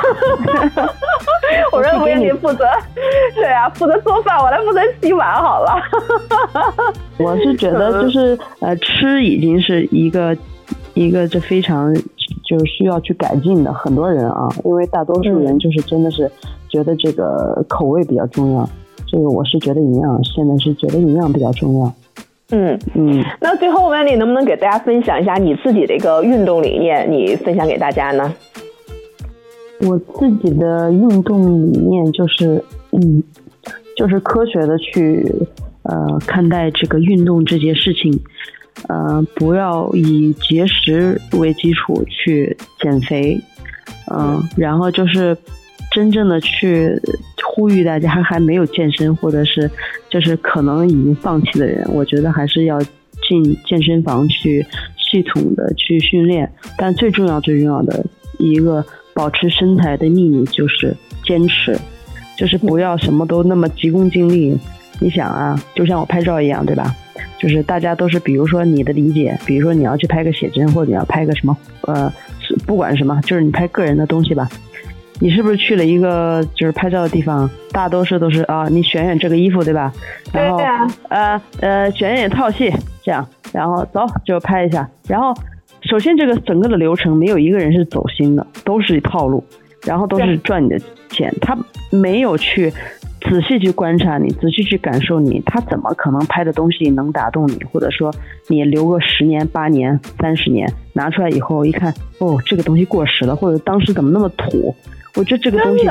[1.71, 2.65] 我说我你负责，
[3.35, 5.75] 对啊，负责做饭，我来负责洗碗好了。
[7.17, 10.35] 我是觉得就是呃，吃已经是一个
[10.93, 11.93] 一个这非常。
[12.45, 16.31] 就是需要去改进的很多人啊，因为大多数人就是真的是
[16.69, 18.69] 觉得这个口味比较重要。
[19.08, 21.93] 这个我是觉得营养，现在是觉得营养比较重要。
[22.51, 23.23] 嗯嗯。
[23.41, 27.12] 那最后，Wendy 能不能给大家分享一下你自己的一个运动理念？
[27.12, 28.34] 你分享给大家呢？
[29.82, 33.23] 我自己的运动理念就是，嗯，
[33.95, 35.25] 就是科学的去
[35.84, 38.19] 呃看待这个运动这件事情。
[38.88, 43.38] 呃，不要以节食为基础去减肥，
[44.10, 45.38] 嗯，然后就是
[45.91, 46.99] 真正的去
[47.43, 49.69] 呼吁大家还没有健身或者是
[50.10, 52.80] 就是可能已经放弃的人，我觉得还是要
[53.28, 54.65] 进健身房去
[54.97, 56.49] 系统的去训练。
[56.78, 58.06] 但最重要最重要的
[58.38, 61.78] 一个保持身材的秘密就是坚持，
[62.38, 64.58] 就是不要什么都那么急功近利。
[65.02, 66.93] 你想啊，就像我拍照一样，对吧？
[67.39, 72.12] 就是大家都是，比如说你的理解，比如说你要去拍个写真，或者你要拍个什么，呃，
[72.67, 74.49] 不管什么，就是你拍个人的东西吧。
[75.19, 77.49] 你是不是去了一个就是拍照的地方？
[77.71, 79.91] 大多数都是啊，你选选这个衣服，对吧？
[80.32, 80.58] 然后
[81.10, 82.71] 呃呃，选选套系，
[83.03, 84.89] 这样，然后走就拍一下。
[85.08, 85.34] 然后
[85.82, 89.43] 首先这个整个的流程没有一个人是走心的，都是套路，
[89.86, 90.79] 然后都是赚你的
[91.10, 91.58] 钱，他
[91.91, 92.71] 没有去。
[93.21, 97.60] 仔细去观察你，仔细去感受你，他怎么可能拍的东西能打动你？
[97.65, 98.10] 或者说，
[98.47, 104.73] 你留个十年、八年、三十年，拿出来以后一看，哦，这个东西过时了，或者当时怎么那么土？
[105.15, 105.88] 我觉得这个东西，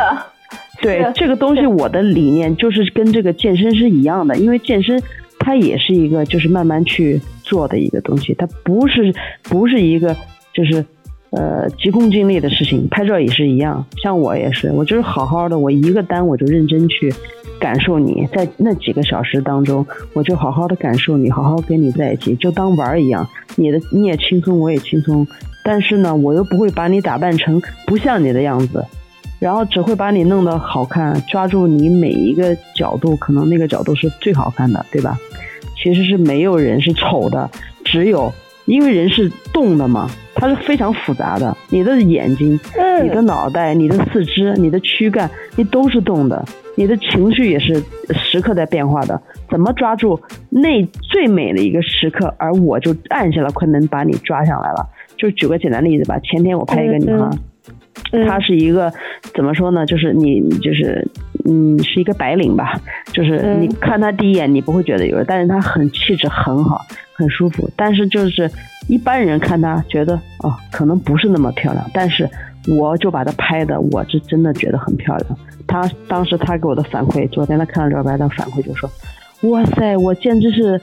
[0.81, 5.03] 对这个东西，我的理念就是跟这个健身是一样的，因为健身
[5.39, 10.17] 它也是一个就是慢慢去做的一个东西，它不是不是一个
[10.55, 10.85] 就是
[11.31, 12.87] 呃急功近利的事情。
[12.89, 17.13] 拍照也是一样，像我也是，我就是好好的，我一个单我就认真去
[17.61, 23.29] 感受你，在那几个小时当中，我就好好的感受你，好好跟你在一起，就当玩儿一样。
[23.57, 25.27] 你的你也轻松，我也轻松，
[25.65, 28.85] 但是呢，我又不会把你打扮成不像你的样子。
[29.39, 35.19] 然后只会把你弄得好看，抓住你每一个角度，可能那个角度是最好看的，对吧？
[35.81, 37.49] 其实是没有人是丑的，
[37.85, 38.33] 只有
[38.67, 41.57] 因为人是动的嘛，它是非常复杂的。
[41.71, 42.59] 你的眼睛、
[43.03, 46.45] 你的脑袋、你的四肢、你的躯干，你都是动的。
[46.75, 49.21] 你的情绪也是时刻在变化的。
[49.51, 52.33] 怎么抓住那最美的一个时刻？
[52.39, 54.89] 而我就按下了快门，把你抓上来了。
[55.17, 57.31] 就举个简单例子吧，前天我拍一个女孩。
[58.27, 58.93] 他是一个
[59.35, 59.85] 怎么说呢？
[59.87, 61.07] 就是你就是
[61.45, 62.81] 嗯，是一个白领吧。
[63.13, 66.81] 就是你看他第一眼，你不会觉得有，但是他很气质很好，
[67.15, 67.69] 很舒服。
[67.77, 68.51] 但是就是
[68.89, 71.85] 一般人看他觉得哦，可能不是那么漂亮。
[71.93, 72.29] 但是
[72.79, 75.39] 我就把他拍的，我是真的觉得很漂亮。
[75.67, 78.91] 他当时他给我的反馈，昨天他看了照片，他反馈就说
[79.51, 80.81] ：“哇塞，我简直是。”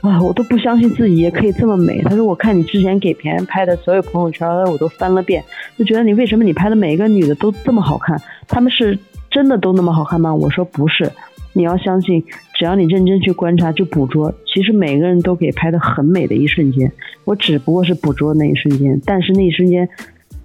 [0.00, 2.00] 啊，我都不相信自己也可以这么美。
[2.02, 5.44] 他说：“我看你之前给别人拍的所有朋友圈，我都翻了遍，
[5.76, 8.18] 就觉得你为什么你拍的每一个女的都这么好看？
[8.48, 8.98] 他们是
[9.30, 11.12] 真的都那么好看吗？”我说：“不是，
[11.52, 16.90] 你要相信，只要你认真去观察，去捕捉，其实每个人都给拍的很美的一瞬间。
[17.26, 19.86] 我只不过是捕捉那一瞬间，但是那一瞬间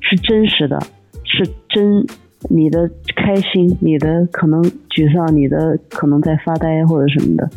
[0.01, 0.77] 是真实的，
[1.23, 2.05] 是真
[2.49, 7.49] 你的开心，你的可能沮丧，你的可能在发呆或者什么的。”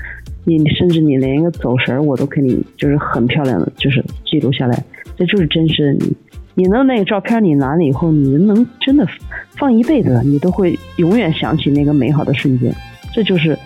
[0.56, 4.84] 你甚至你连一个走神儿，我都给你就是很漂亮的，就是记录下来，
[5.16, 6.16] 这就是真实的你。
[6.54, 9.06] 你能那个照片你拿了以后，你能真的
[9.56, 12.74] 放一辈子，你都会永远想起那个美好的瞬间。
[13.12, 13.56] 这就是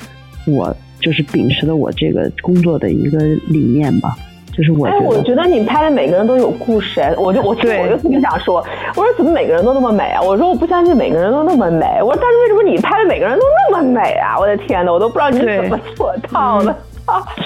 [0.46, 3.18] 我就是秉持的我这个工作的一个
[3.48, 4.14] 理念吧。
[4.56, 8.62] 就是我，哎，我觉得你拍的每个人都有故事，我就我其实我就特别想说，
[8.94, 10.20] 我说怎么每个人都那么美啊？
[10.20, 11.86] 我说我不相信每个人都那么美。
[12.02, 14.38] 我说但是为什么你拍的每个人都那么美啊？
[14.38, 16.76] 我的天哪，我都不知道你是怎么做到的。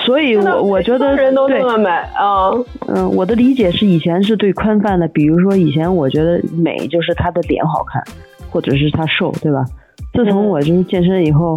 [0.05, 2.51] 所以，我我觉得人都那么美啊。
[2.89, 8.03] 嗯，我的理解是以前是对宽泛的，比如说以前我觉得美就是他的脸好看，
[8.51, 9.65] 或者是他瘦，对吧？
[10.13, 11.57] 自从我就是健身以后，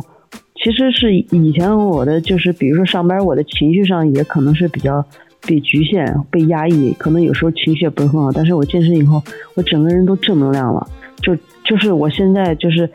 [0.63, 5.03] 其实是以前我的就是比如说上班，我的情绪上也可能是比较。
[5.47, 8.31] 被局限、被压抑，可能有时候情绪也不是很好。
[8.31, 9.21] 但是我健身以后，
[9.55, 10.87] 我整个人都正能量了。
[11.21, 12.89] 就就是我现在就是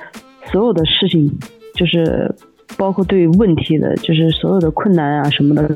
[0.51, 1.31] 所有的事情，
[1.75, 2.33] 就是
[2.77, 5.69] 包括对问题的，就是所有的困难啊什么的，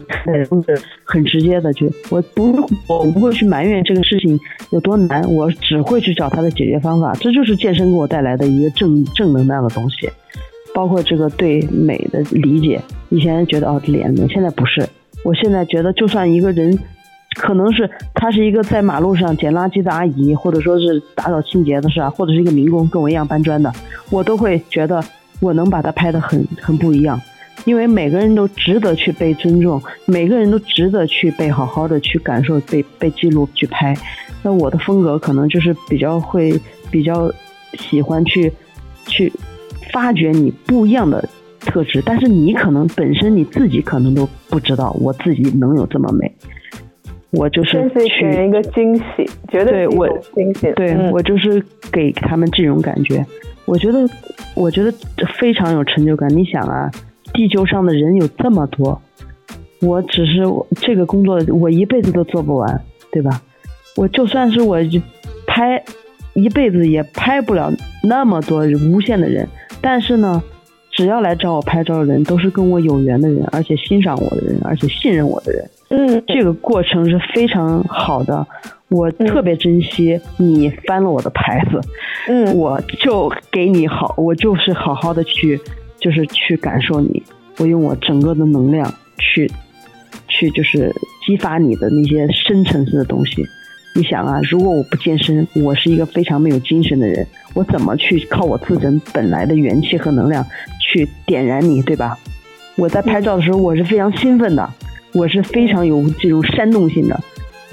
[0.48, 1.72] 都是很直接的。
[1.74, 2.52] 就我不
[2.88, 4.38] 我不会去埋怨这个事情
[4.70, 7.14] 有多难，我只会去找它的解决方法。
[7.20, 10.08] 这就是健身给我带来的一个正正能量的东西，
[10.74, 12.80] 包括这个对美的理解。
[13.10, 14.86] 以前觉得哦脸美，现在不是。
[15.24, 16.78] 我现在觉得，就算一个人，
[17.36, 23.72] 可能是他是一个在马路上捡垃圾的阿姨，或者说是打扫清洁的是吧，或者是一个民工，跟我一样搬砖的，
[24.10, 25.02] 我都会觉得
[25.40, 27.20] 我能把他拍的很很不一样，
[27.64, 33.94] 因为每个人都值得去被尊重，每个人都值得去被好好的去感受、被被记录、去拍。
[34.42, 36.58] 那我的风格可能就是比较会
[36.90, 37.30] 比较
[37.74, 38.52] 喜欢去
[39.06, 39.32] 去
[39.92, 41.28] 发掘你不一样的。
[41.68, 46.32] 特质，但是你可能本身你自己可能都不知道，我自己能有这么美，
[47.30, 53.24] 我就是去一个惊喜，绝对我惊喜，对我就是给他们这种感觉，
[53.66, 54.08] 我觉得
[54.54, 54.92] 我觉得
[55.38, 56.28] 非常有成就感。
[56.34, 56.90] 你想啊，
[57.34, 59.00] 地球上的人有这么多，
[59.82, 60.42] 我只是
[60.76, 62.80] 这个工作我一辈子都做不完，
[63.12, 63.42] 对吧？
[63.94, 64.78] 我就算是我
[65.46, 65.82] 拍
[66.34, 67.70] 一辈子也拍不了
[68.02, 69.46] 那么多无限的人，
[69.80, 70.42] 但是呢。
[70.98, 75.64] 只要来找我拍照的人，都是跟我有缘的人，而且欣赏我的人，而且信任我的人。
[75.90, 78.44] 嗯，这个过程是非常好的，
[78.88, 81.80] 我特别珍惜你翻了我的牌子。
[82.28, 85.60] 嗯，我就给你好，我就是好好的去，
[86.00, 87.22] 就是去感受你，
[87.58, 89.48] 我用我整个的能量去，
[90.26, 90.92] 去就是
[91.24, 93.46] 激发你的那些深层次的东西。
[93.94, 97.24] 你想啊，如果我不健身，我是一个非常没有精神的人，
[97.58, 100.46] 我怎么去靠我自身本来的元气和能量
[100.80, 102.16] 去点燃你，对吧？
[102.76, 104.70] 我在拍照的时候，我是非常兴奋的，
[105.12, 107.20] 我是非常有这种煽动性的。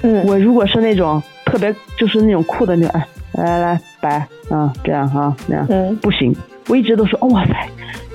[0.02, 3.00] 嗯，我如果是那种特别就是那种酷的那种，
[3.34, 6.34] 哎，来来来，摆，嗯，这样哈，那样，嗯，不行，
[6.66, 7.54] 我一直都说，哇塞，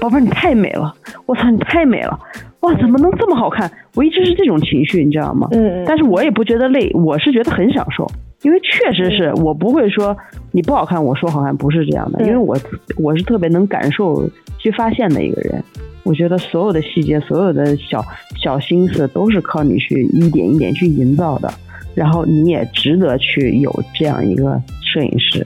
[0.01, 0.93] 宝贝儿你太美了，
[1.26, 2.19] 我操你太美了，
[2.62, 3.70] 哇，怎么能这么好看？
[3.95, 5.47] 我一直是这种情绪，你知道吗？
[5.51, 8.09] 嗯，但是我也不觉得累，我是觉得很享受，
[8.43, 10.16] 因为确实是我不会说
[10.51, 12.55] 你不好看，我说好看不是这样的，因为我
[12.97, 15.64] 我是特别能感受去发现的一个人。
[16.03, 18.03] 我觉得所有的细节，所有的小
[18.41, 21.51] 小心思，都是靠你去一点一点去营造的。
[21.93, 25.45] 然后你也值得去有这样一个摄影师。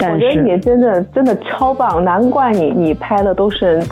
[0.00, 3.82] 我觉得你真的真的超棒，难怪你你拍的都是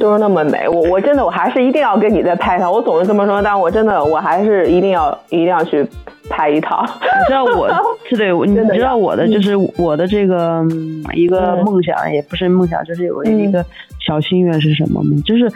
[0.00, 0.68] 都是那么美。
[0.68, 2.72] 我我真的我还是一定要跟你再拍一套。
[2.72, 5.86] 我总是这么说，但我真的我还是一定要一定要去
[6.28, 6.84] 拍一套。
[7.00, 7.68] 你知道我
[8.08, 10.66] 是对，你知道我的就是我的这个
[11.14, 13.64] 一个梦想，也不是梦想，就是有一个
[14.04, 15.10] 小心愿是什么吗？
[15.24, 15.48] 就是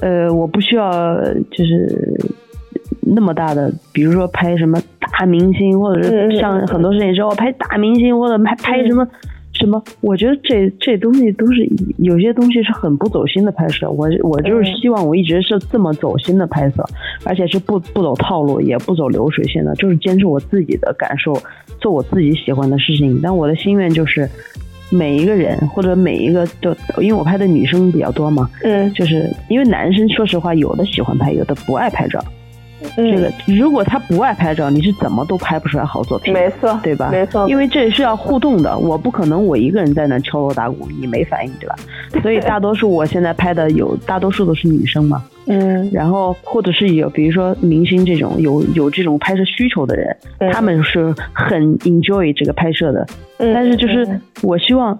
[0.00, 0.90] 呃，我不需要
[1.52, 2.18] 就是。
[3.06, 9.06] 那么大的，比如说拍什么大明星，或者是像很多摄影师我拍大明星，或者拍拍什么
[9.54, 11.66] 什么，我觉得这这东西都是
[11.98, 13.88] 有些东西是很不走心的拍摄。
[13.90, 16.84] 我我就是希望我一直是这么走心的拍摄，
[17.24, 21.32] 而且是不不走套路，也不走流水线的，就是坚持我自己的感受，
[21.80, 23.20] 做我自己喜欢的事情。
[23.22, 24.28] 但我的心愿就是
[24.90, 32.22] 每一个人或者每一个都，因为我拍的女生比较多嘛，嗯，就是因为男生说实话有的喜欢拍，有的不爱拍照。
[32.96, 36.32] 这个如果他不爱拍照，你是怎么都拍不出来好作品。
[36.32, 37.08] 没错，对吧？
[37.10, 41.74] 没错，因为这是要互动的，我不可能我一个人在那敲锣打鼓，你没反应，对吧？
[42.22, 45.24] 所以大多数我现在拍的有大多数都是女生嘛。
[45.46, 45.90] 嗯。
[45.92, 50.16] 然后或者是有，比如说明星这种有有这种拍摄需求的人，
[50.52, 53.06] 他们是很 enjoy 这个拍摄的。
[53.38, 53.52] 嗯。
[53.52, 54.98] 但是就是我希望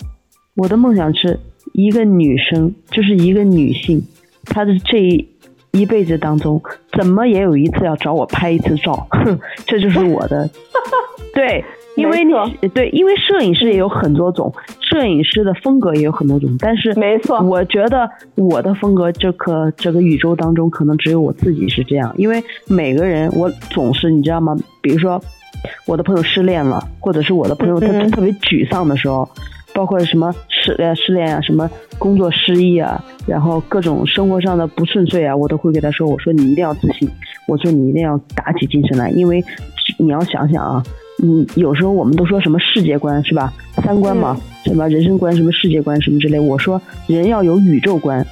[0.55, 1.39] 我的梦想是
[1.72, 4.03] 一个女生，就是一个女性，
[4.45, 5.28] 她的这。
[5.75, 6.62] 一辈子当中，
[6.97, 10.49] 怎么也有一次要找我拍一次照，哼， 这就是我的。
[11.35, 11.64] 对，
[11.97, 12.33] 因为你
[12.68, 22.14] 对，因为摄影师也有很多种，摄影师的风格也有很多种，但是没错，我觉得我的风格这个这个宇宙当中，可能只有我自己是这样。
[22.16, 24.57] 因为每个人，我总是你知道吗？
[24.81, 25.20] 比如说
[25.87, 29.29] 我的朋友失恋了，或者是我的朋友他特别沮丧的时候。
[29.75, 31.68] 包括什么失呃失恋啊，什么
[31.99, 37.11] 工作失意啊，然后各种生活上的不顺遂啊，我都会给他说，我说你一定要自信，
[37.49, 39.45] 我说你一定要打起精神来，因为
[39.99, 40.83] 你要想想啊，
[41.18, 43.53] 你有时候我们都说什么世界观是吧，
[43.83, 48.25] 三观嘛，什么人生观，什么世界观，什么之类，我说人要有宇宙观，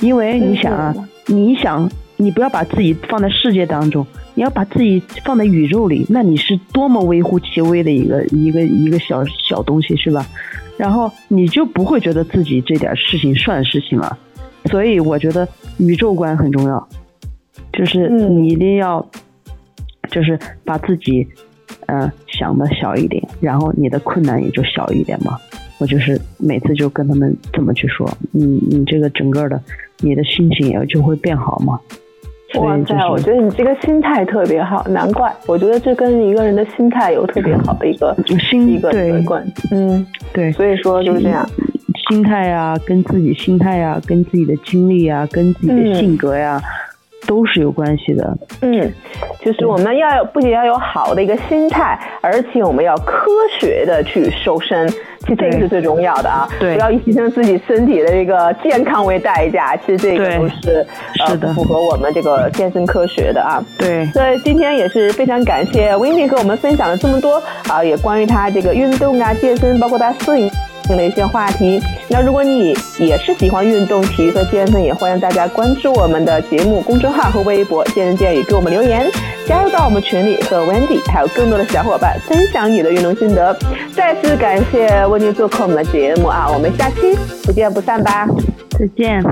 [0.00, 0.94] 因为你想啊，
[1.26, 1.88] 你想
[2.18, 4.06] 你不要把自己放在世界当中。
[4.34, 10.24] 你要把自己放在宇宙里，那你是多么微乎其微的一个一个一个小小东西，是吧？
[10.76, 14.16] 然后你就不会觉得自己这点事情算事情了。
[14.66, 15.48] 所以我觉得
[15.78, 16.88] 宇宙观很重要，
[17.72, 19.04] 就是你一定要，
[20.08, 21.26] 就是把自己
[21.86, 25.36] 嗯想的小一点，然后你的困难也就小一点嘛。
[25.78, 29.60] 我就是每次就跟他们这么去说，你你这个整个的
[29.98, 31.80] 你的心情也就会变好嘛。
[32.54, 35.30] 哇塞，我觉得你这个心态特别好，难怪。
[35.46, 38.16] 我觉得这跟一个人的心态有特别好的一个
[38.50, 39.46] 一个关。
[39.70, 40.50] 嗯，对。
[40.52, 41.46] 所以说就是这样，
[42.08, 46.60] 心态啊，跟自己心态啊，跟自己的经历啊，跟自己的性格呀。
[47.28, 48.90] 都是有关系的，嗯，
[49.44, 53.26] 就是我们要有不仅要有好的一个心态，而且我们要科
[53.60, 54.88] 学的去瘦身，
[55.20, 60.86] 其实这个是最重要的啊，对，不要以牺牲自己身体的这个健康为代价，其实这个都是
[61.26, 70.50] 是的，符合我们这个健身科学的啊，对，所以今天也是非常感谢 Winnie 和我们分享了这么多啊，也关于他这个运动啊、健身，包括他摄影。
[70.96, 71.80] 的一些话题。
[72.08, 79.06] 那如果你也是喜欢运动、体育和健身，也欢迎大家关注我们的节目公众号和微博“健身健语”，给我们留言，
[79.46, 83.56] 加入到我们群里，和 Wendy 还有更多的小伙伴分享你的运动心得。
[83.92, 88.26] 再次感谢为你做客我们的节目啊，我们下期不见不散吧，
[88.78, 89.22] 再见。